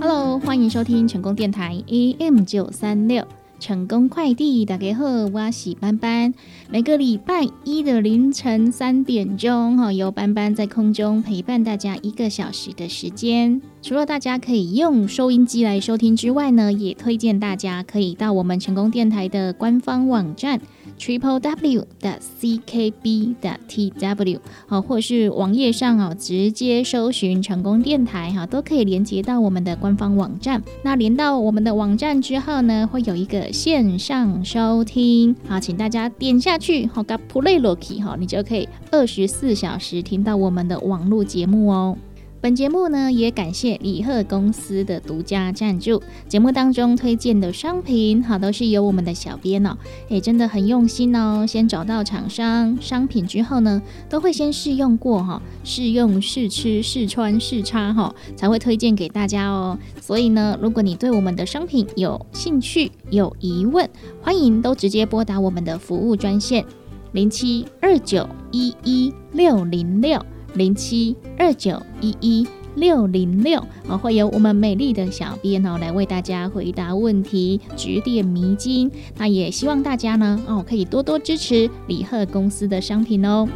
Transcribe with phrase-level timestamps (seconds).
[0.00, 3.24] Hello，欢迎收听成功电台 AM 九三六。
[3.58, 6.32] 成功快递打给贺哇喜班班，
[6.70, 13.60] 每个礼拜一的凌晨三点钟，哈，由班班在空中陪伴大家一个小时的时间。
[13.82, 20.58] 除了大家可以用收音机来收听之外呢，也推荐大家可以到我们成功电台的官方网站。
[21.00, 30.62] Triple w 的 c k b 的 t w 好，或是网页上哦，直接搜寻成功电台哈，都可以连接到我们的官方网站。
[30.82, 41.96] 那连到我们的网站之后呢，会有一个线上收听，好，请大家点下去，好，噶 play l o k y 哈，你就可以二十四小时听到我们的网络节目哦。
[42.42, 46.02] 本节目呢，也感谢李贺公司的独家赞助。
[46.26, 49.76] 节目当中推荐的商品，好都是由我们的小编哦，
[50.08, 51.44] 哎，真的很用心哦。
[51.46, 59.78] 先找到厂商商品之后呢，都会先试用过哈，试用、试吃、试穿、试插哈，才会推荐给大家哦。
[60.00, 63.86] 所以呢，如果你对我们的商品有兴趣、有疑问，
[64.22, 66.64] 欢迎都直接拨打我们的服务专线
[67.12, 70.24] 零七二九一一六零六。
[70.54, 78.90] 零七二九一一六零六啊，会有我们美丽的小编哦来为大家回答问题，指点迷津。
[79.16, 83.48] 那也希望大家呢哦可以多多支持李贺公司的商品哦。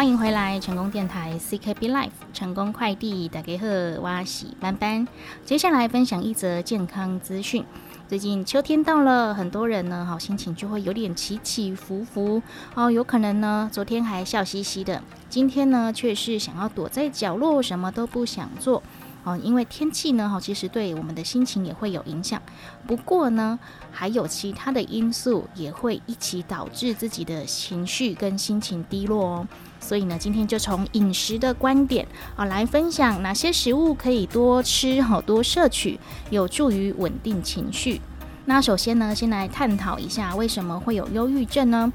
[0.00, 5.06] 欢迎回来，成功电台 CKB Life 成功快递打给贺哇喜班班。
[5.44, 7.62] 接下来分享一则健康资讯。
[8.08, 12.42] 最近秋天到了，很多人呢，好心情就会有点起起伏伏
[12.74, 12.90] 哦。
[12.90, 18.82] 有可能呢，昨天还笑嘻嘻的，今天呢却是想要躲在角落，什么都不想做。
[19.22, 22.40] 哦，因为天气呢，哈，其实对我们的心情也会有影响。
[22.86, 23.58] 不过呢，
[23.90, 29.48] 还有其他的因素也会一起导致自己的情绪跟心情低落哦。
[29.78, 32.06] 所以呢，今天就从饮食的观点
[32.36, 35.98] 啊来分享哪些食物可以多吃，好多摄取，
[36.30, 38.00] 有助于稳定情绪。
[38.46, 41.92] 那首先呢，先来探讨一下为什么会有忧郁症呢？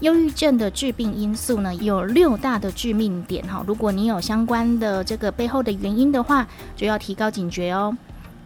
[0.00, 3.64] 忧郁症的致病因素呢，有六大的致命点哈。
[3.66, 7.96] 如果你有相关的这个背后的原因的话，就要提高警觉哦。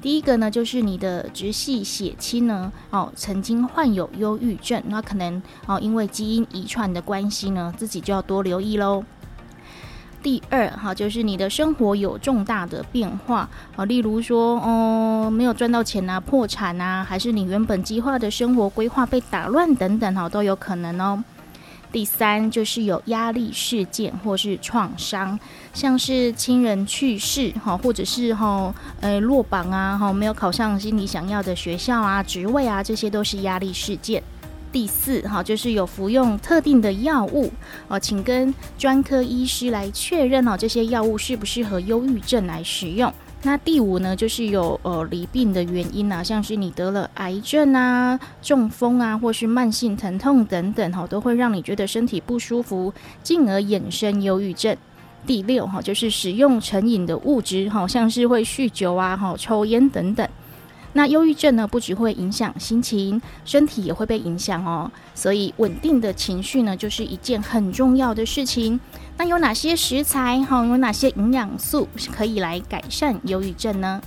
[0.01, 9.05] 第一个呢，就是你的直系血亲呢，哦，曾经患有忧郁症，那可能哦，因为基因遗传的关系呢，自己就要多留意喽。
[10.23, 21.23] 第二哈，就是你的生活有重大的变化啊，例如说哦，没有赚到钱啊，破产啊，还是你原本计划的生活规划被打乱等等哈，都有可能哦。
[21.93, 25.39] 第三就是有压力事件或是创伤，
[25.75, 34.23] 像是亲人去世哈，或者是哈呃落榜啊哈，没有考上心里想要的学校啊、职位啊，这些都是压力事件。
[34.73, 37.53] 第四哈就是有服用特定的药物
[37.89, 43.13] 哦，请跟专科医师来确认哦，这些药物适不适合忧郁症来使用。
[43.45, 54.77] 那第五呢，就是有呃离病的原因啊，像是你得了癌症啊、中风啊，或是慢性疼痛等等哈，都会让你觉得身体不舒服，进而衍生忧郁症。
[55.27, 60.29] 第六哈，就是使用成瘾的物质，好像是会酗酒啊、哈抽烟等等。
[60.95, 64.91] 那忧郁症呢，不只会影响心情，身体也会被影响哦。
[65.15, 68.79] 所以稳定的情绪呢，就是一件很重要的事情。
[69.17, 74.03] 那有哪些食材哈，有哪些营养素可以来改善忧郁症呢？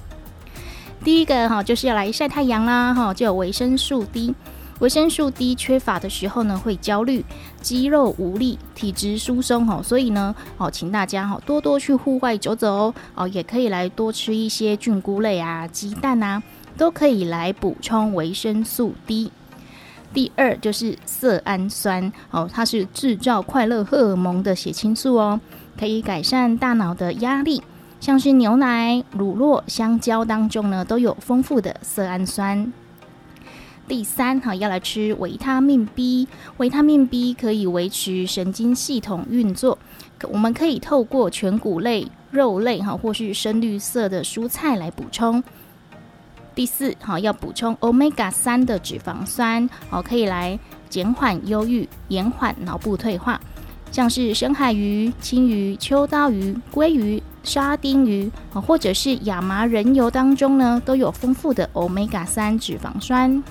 [1.03, 4.33] 第一个哈，就是要来晒太阳啦哈，就有维生素 D。
[4.79, 7.23] 维生素 D 缺乏的时候呢，会焦虑、
[7.61, 9.81] 肌肉无力、体质疏松哈。
[9.81, 16.43] 所以呢，哦，请大家哈多多去户外走走哦，哦，也可以来多吃一些菌菇类啊、鸡蛋啊。
[16.77, 19.31] 都可以来补充维生素 D。
[20.13, 25.39] 第二就是色氨酸哦，它是制造快乐荷尔蒙的血清素哦，
[25.77, 27.61] 可以改善大脑的压力。
[27.99, 32.71] 像是牛奶、乳酪、香蕉当中呢，都有丰富的色氨酸。
[33.87, 39.77] 第三哈，要来吃维他命 B，维他命 B 可以维持神经系统运作。
[40.29, 45.43] 我们可以透过全谷类、肉类哈，或是深绿色的蔬菜来补充。
[46.55, 50.57] 第四，好要补充 omega 三的脂肪酸，哦可以来
[50.89, 53.39] 减缓忧郁、延缓脑部退化。
[53.91, 63.43] 像是深海鱼、青鱼、秋刀鱼、鲑鱼、沙丁鱼，啊或者是亚麻仁油当中呢，都有丰富的 omega 三脂肪酸。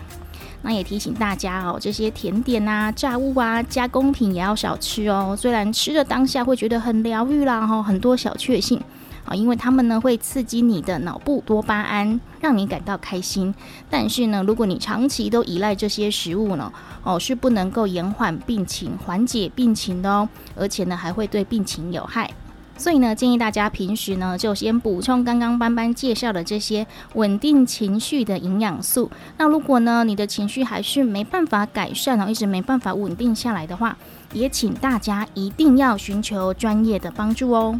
[0.62, 5.36] 那也提醒大家哦，这些甜点啊、炸物啊、加工品也要少吃哦。
[5.38, 8.80] 虽然吃的当下会觉得很疗愈啦，哈，很多小确幸
[9.24, 13.54] 啊，因为它们呢会刺激你的脑部多巴胺，让你感到开心。
[13.88, 16.72] 但是呢，如果你长期都依赖这些食物呢，
[17.02, 22.30] 哦，是不能够延缓病情、缓解病情的哦，而且呢还会对病情有害。
[22.76, 26.84] 所以呢，建议大家平时呢就先补充刚刚班班介绍的这些
[27.14, 29.08] 稳定情绪的营养素。
[29.38, 33.96] 那如果呢你的情绪还是没办法改善然后，一直没办法稳定下来的话，
[34.32, 37.78] 也请大家一定要寻求专业的帮助哦。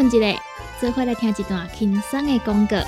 [0.00, 0.40] 困一下，
[0.80, 2.78] 做伙来听一段轻松的广告。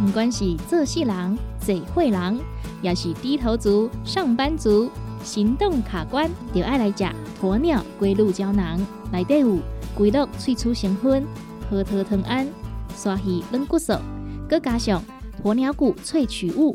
[0.00, 2.40] 不管是做事人、嘴会人，
[2.80, 4.90] 也是低头族、上班族，
[5.22, 7.04] 行动卡关，就爱来吃
[7.42, 8.80] 鸵鸟龟鹿胶囊。
[9.12, 9.58] 内底有
[9.94, 11.26] 龟鹿萃取成分，
[11.68, 12.48] 核桃藤胺、
[12.96, 13.92] 刷鱼软骨素，
[14.48, 15.02] 佮加上
[15.44, 16.74] 鸵鸟骨萃取物。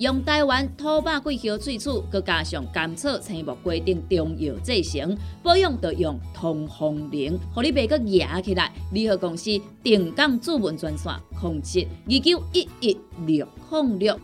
[0.00, 8.72] 用台湾土白桂花萃取，佮加上甘草、青木、规定中药制成，保养要用通风灵，互你袂佮野起来。
[8.92, 9.50] 联合公司
[9.82, 14.18] 定岗主文专线：控制二九一一六零六。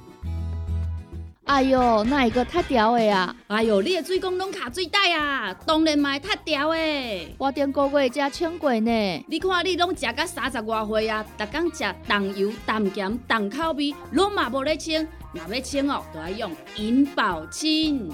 [1.46, 3.34] 哎哟，那一个太屌的啊！
[3.46, 5.54] 哎哟，你的水工拢卡水袋啊！
[5.64, 7.34] 当然嘛，太屌的。
[7.38, 9.24] 我顶个月才称过呢。
[9.28, 15.06] 你看你拢食到三十外岁啊，逐工食重油、重咸、重口味，拢嘛无咧称。
[15.32, 18.12] 若要清哦，都要用银保清。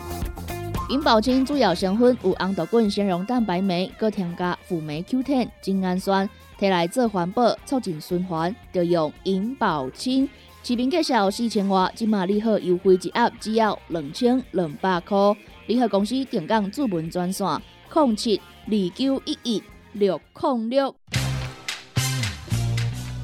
[0.91, 6.29] 银保清主要成分有红豆根、纤溶蛋白酶，搁添加辅酶 Q10、精氨酸，
[6.61, 10.29] 摕来做环保、促进循环，就用银保清。
[10.65, 15.19] 市面介绍四千瓦，今马利好优惠一盒只要两千两百块。
[15.67, 17.45] 联合公司定岗主文专线：
[17.93, 19.63] 零七二九一一
[19.95, 20.95] 六零六。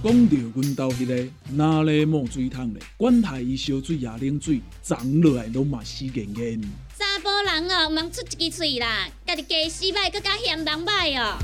[0.02, 2.82] 讲到阮兜迄个哪里冒水桶咧？
[2.96, 6.60] 管他伊烧水也冷水，长落来拢嘛死严严。
[6.98, 11.38] 查甫人哦，毋出一支喙啦，家己家死歹，搁加嫌人歹哦。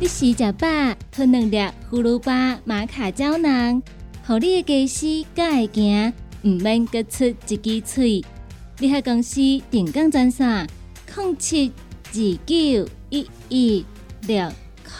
[0.00, 0.66] 你食食饱，
[1.12, 1.58] 吞两粒
[1.90, 3.82] 葫芦巴、马卡胶囊，
[4.30, 6.12] 互你的家死才会行，
[6.44, 8.24] 毋免搁出一支喙。
[8.78, 9.40] 你喺公司
[9.72, 10.64] 定岗赚啥？
[11.16, 11.72] 零七
[12.12, 12.14] 二
[12.46, 13.84] 九一一
[14.28, 14.48] 六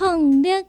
[0.00, 0.66] 零六。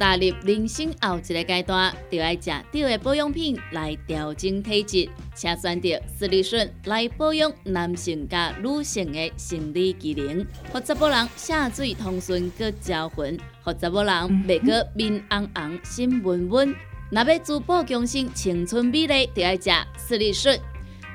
[0.00, 5.08] 踏入人生后一个阶段，就要食对的保养品来调整体质，
[5.38, 5.88] 请选择
[6.18, 14.12] 斯利顺来保养男性加女性的生理机能，或者某人下水通顺个招魂，或者某人
[14.48, 16.74] 袂个面红红心温温。
[17.12, 20.58] 若要珠宝强身、青春美丽，就要食斯利顺。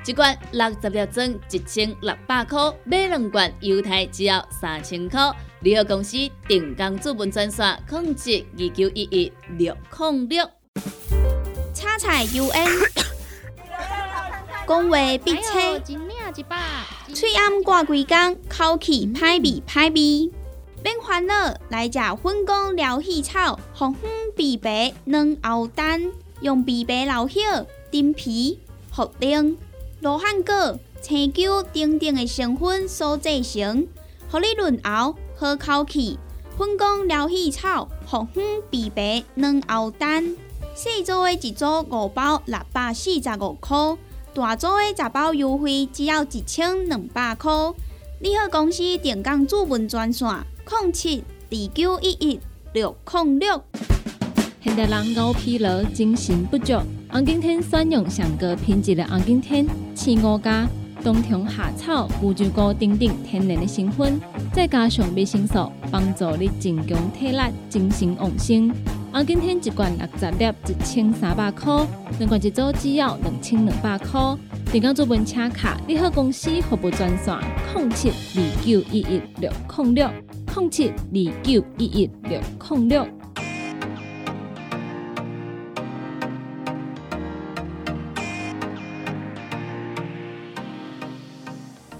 [0.06, 5.20] 一罐六十粒装，一千六百块；买两罐，犹太只要三千块。
[5.60, 6.16] 联合公司
[6.48, 10.48] 定岗资本专线：控制二九一一六零六。
[11.74, 12.68] 叉彩 U N，
[14.66, 15.78] 讲话必切，
[17.12, 20.32] 嘴暗挂几工，口气歹味歹味。
[20.82, 21.34] 免烦恼，
[21.68, 28.58] 来食粉工疗气草，红粉枇杷软喉丹，用枇杷老叶、丁皮、
[28.94, 29.56] 茯苓。
[30.00, 33.86] 罗汉果、青椒等等的成分所制成，
[34.30, 36.18] 互你润喉好口气。
[36.56, 40.36] 粉工疗气草、红粉枇杷软喉丹，
[40.74, 43.76] 四组的一组五包六百四十五块，
[44.34, 47.52] 大组的十包优惠只要一千两百块。
[48.20, 50.28] 你好，公司电工主文专线：
[50.82, 52.40] 零七二九一一
[52.72, 53.62] 六零六。
[54.60, 56.74] 现代人熬疲劳，精神不足。
[57.12, 59.64] 红景天选用上个品质的红景天，
[59.94, 60.66] 青五加
[61.04, 64.20] 冬虫夏草、乌鸡菇等等天然的成分，
[64.52, 67.38] 再加上维生素，帮助你增强体力、
[67.68, 68.74] 精神旺盛。
[69.14, 71.86] 啊，今天一罐六十粒，一千三百块；
[72.18, 74.20] 两罐一组，只要两千两百块。
[74.72, 77.38] 订购做文车卡，你好公司服务专线：
[77.76, 80.10] 零七二九一一六零六
[80.56, 83.06] 零七二九一一六零六。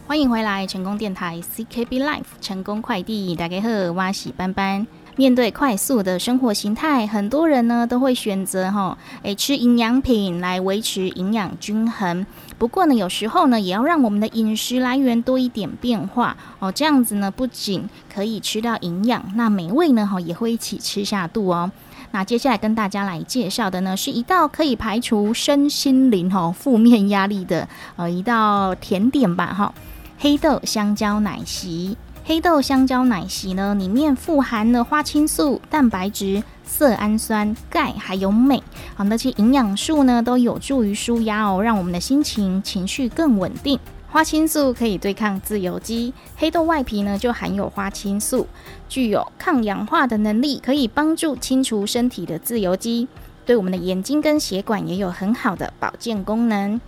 [0.05, 4.85] 欢迎回来，成功电台 CKB Life 成功快递，大家好，我是班班。
[5.17, 12.27] 面对快速的生活形态，很多人呢都会选择哈，诶吃营养品来维持营养均衡。
[12.59, 21.71] 不过呢，有时候呢，也要让我们的饮食来源多一点变化哦，这样子呢，不仅可以吃到营养，那美味呢，哈也会一起吃下肚哦。
[22.11, 29.73] 那接下来跟大家来介绍的呢，是一道可以排除身心灵哈负面压力的呃一道甜点吧哈。
[30.17, 38.63] 黑豆香蕉奶昔，黑豆香蕉奶昔呢，里面富含了花青素、蛋白质、色氨酸、钙还有镁，
[38.95, 43.79] 好，那些营养素呢，都有助于舒压哦，让我们的心情、情绪更稳定。
[44.09, 48.47] 花青素可以对抗自由基，黑豆外皮呢就含有花青素，
[48.89, 53.07] 具有抗氧化的能力，可以帮助清除身体的自由基，
[53.45, 56.81] 对我们的眼睛跟血管也有很好的保健功能。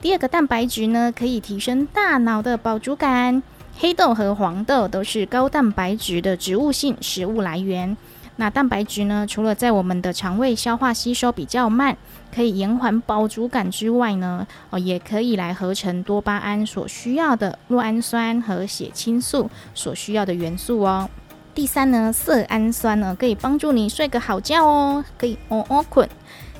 [0.00, 3.42] 第二个蛋白质呢，可以提升大脑的饱足感。
[3.80, 7.96] 黑豆和黄豆都是高蛋白质的植物性食物来源。
[8.34, 11.96] 那蛋白质呢，除了在我们的肠胃消化吸收比较慢，
[12.34, 21.08] 可以延缓饱足感之外呢，哦，也可以来合成多巴胺所需要的酪氨酸和血清素所需要的元素哦。
[21.54, 26.08] 第三呢，色氨酸呢，可以帮助你睡个好觉哦，可以哦哦困。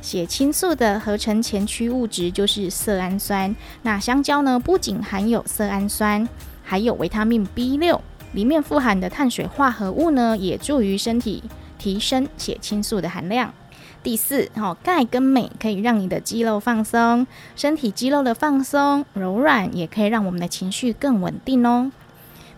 [0.00, 3.54] 血清素的合成前驱物质就是色氨酸。
[3.82, 6.28] 那香蕉呢，不仅含有色氨酸，
[6.68, 7.98] 还有维他命 B 六，
[8.32, 11.42] 里面富含的碳水化合物呢，也助于身体
[11.78, 13.54] 提升血清素的含量。
[14.02, 21.90] 第四，哦，钙跟镁可以让你的肌肉放松，身体肌肉的放松柔软，也可以让我们的情绪更稳定哦。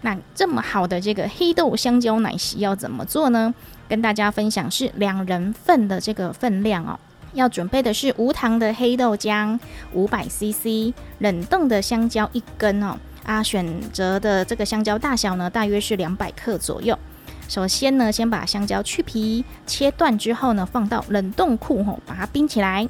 [0.01, 3.55] 那这么好的这个黑豆香蕉奶昔要怎么做呢？
[3.89, 6.99] 跟大家分享是两人份的这个分量哦。
[7.33, 9.57] 要准备的是无糖的黑豆浆
[9.93, 12.97] 五百 CC，冷冻的香蕉一根哦。
[13.25, 16.99] 啊，选择的这个香蕉大小呢，大约是两百克左右。
[17.49, 22.89] 首先呢，先把香蕉去皮切断之后呢，放到冷冻库吼，把它冰起来。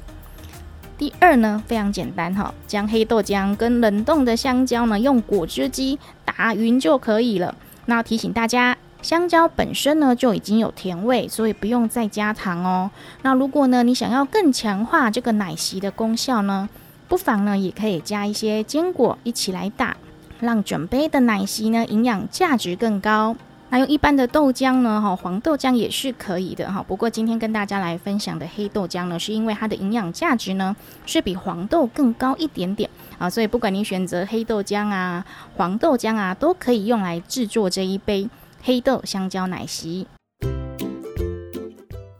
[0.97, 7.55] 第二呢，非常简单哈，将黑豆浆跟冷冻的香蕉呢，用果汁机打匀就可以了。
[7.85, 8.77] 那提醒大家。
[9.01, 12.91] 香蕉本身呢就已经有甜味，所以不用再加糖哦。
[13.23, 16.69] 那如果呢你想要更强化这个奶昔的功效呢，
[17.07, 19.97] 不妨呢也可以加一些坚果一起来打，
[20.41, 23.35] 让准备的奶昔呢营养价值更高。
[23.69, 26.83] 那用一般的豆浆呢，哈黄豆浆也是可以的哈。
[26.85, 38.29] 不过今天跟大家来分享的黑豆浆呢，是因为它的营养价值呢是比黄豆更高一点点啊，所以不管你选择黑豆浆啊、黄豆浆啊，都可以用来制作这一杯。
[38.61, 40.05] 黑豆香蕉奶昔。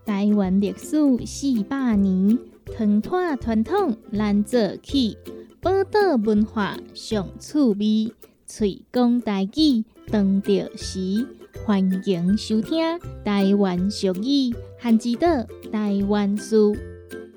[0.06, 2.40] 台湾历史四百年，
[2.74, 5.18] 传统传统难做起，
[5.62, 8.12] 宝岛文化上趣味，
[8.48, 11.28] 喙讲台语当着时，
[11.64, 12.80] 欢迎收听
[13.24, 15.28] 台湾俗语，汉字岛
[15.72, 16.76] 台湾书。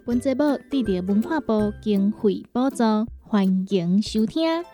[0.06, 2.82] 本节目得到文化部经费补助，
[3.20, 4.64] 欢迎收听。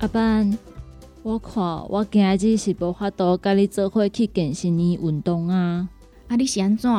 [0.00, 0.58] 阿班，
[1.22, 5.88] 我看我今日是无法度甲你做伙去健身房运动啊！
[6.28, 6.90] 啊，你是安怎？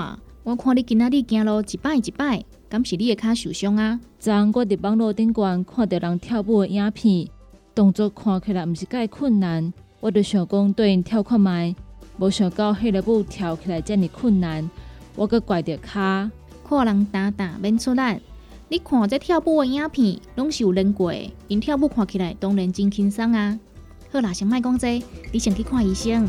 [0.50, 4.00] 我看你今仔日行路一摆一摆，敢是你的脚受伤啊？
[4.18, 7.28] 昨昏我伫网络顶悬看到人跳舞的影片，
[7.76, 11.76] 动作看起来毋是介困难，我就想讲对因跳看卖，
[12.18, 14.68] 无想到迄个舞跳起来遮尔困难，
[15.16, 16.32] 我阁怪着骹，
[16.68, 18.02] 看人打打免出力。
[18.70, 21.14] 你看这跳舞的影片，拢是有练过，
[21.48, 23.60] 因跳舞看起来当然真轻松啊。
[24.12, 25.00] 好啦，先莫讲这，
[25.32, 26.28] 你先去看医生。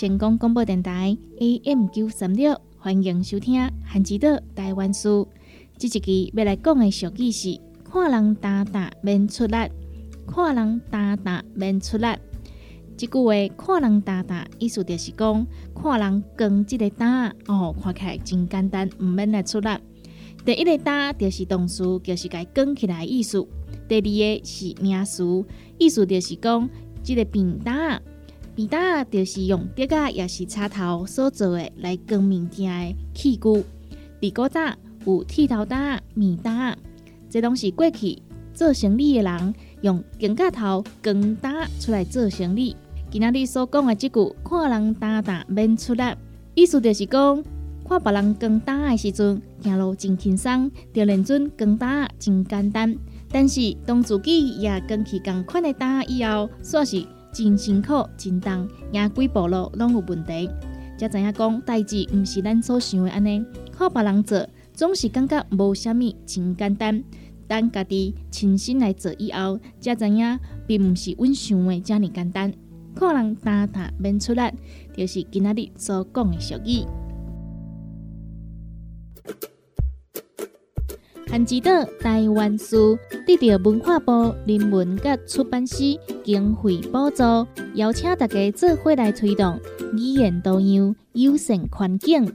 [0.00, 5.28] 成功广播电台 AM 九三六，欢迎收听《韩之岛台湾书》。
[5.76, 9.56] 这一期要来讲的俗语是：看人打打免出力，
[10.26, 12.06] 看人打打免出力。
[12.96, 19.68] 这句话“看人打打”意思就是讲，看人扛这个打哦，看起来真简单，唔免来出力。
[20.46, 23.46] 第一个打就是动词，就是该扛起来的意思；
[23.86, 25.44] 第二个是名词，
[25.76, 26.66] 意思就是讲
[27.02, 28.00] 这个扁担，
[28.60, 33.64] 扁担就是用竹啊，也是插头所做的来扛物件的器具。
[34.20, 34.60] 第五早。
[35.06, 36.76] 有剃头担、面担，
[37.30, 38.18] 这拢是过去
[38.52, 42.76] 做生意的人用肩胛头扛担出来做生意。
[43.10, 46.02] 今仔日所讲的这句“看人担担免出力”，
[46.54, 47.42] 意思就是讲
[47.88, 52.94] 看别人光打的时阵，走路真轻松，就认准光打真简单。
[53.32, 60.48] 但是当自己也跟去共款的打以后，煞是真辛苦、真重，也几步路拢有问题。
[60.98, 67.02] 才知影讲代志毋是咱所想的安尼，靠别人做总是感觉无虾米真简单。
[67.48, 72.52] 等家己亲身来做以后，才知影并毋是阮想的遮尔简单。
[72.94, 74.42] 可能单打免出力，
[74.96, 76.84] 就是今仔日所讲的俗语。
[81.30, 81.70] 韩之岛
[82.00, 85.76] 台湾书得到文化部人文甲出版社
[86.24, 87.22] 经费补助，
[87.74, 89.56] 邀请大家做伙来推动
[89.92, 92.34] 语言多样、友善环境。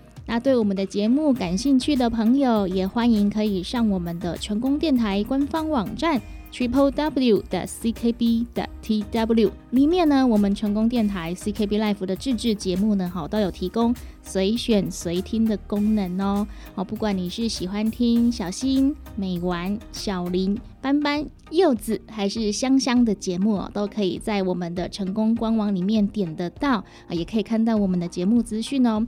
[0.25, 16.47] 那对我们的节目感兴趣的朋友，也欢迎可以上我们的成功电台官方网站 triple w 的 ckb 的 tw 里面呢，我们成功电台 CKB Life 的自制节目呢，好都有提供随选随听的功能哦。
[16.75, 29.07] 哦，不管你是喜欢听小新、美丸、小林、斑斑、柚子，还是香香的节目哦，都可以在我们的成功官网里面点得到啊，也可以看到我们的节目资讯哦。